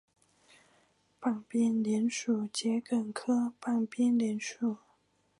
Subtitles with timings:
[1.19, 4.77] 半边莲属桔梗科半边莲属。